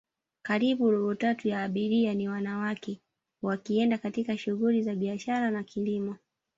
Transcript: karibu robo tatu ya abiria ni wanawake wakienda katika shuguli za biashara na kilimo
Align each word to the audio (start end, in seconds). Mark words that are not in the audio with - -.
karibu 0.41 0.91
robo 0.91 1.15
tatu 1.15 1.47
ya 1.47 1.63
abiria 1.63 2.13
ni 2.13 2.29
wanawake 2.29 3.01
wakienda 3.41 3.97
katika 3.97 4.37
shuguli 4.37 4.81
za 4.83 4.95
biashara 4.95 5.51
na 5.51 5.63
kilimo 5.63 6.15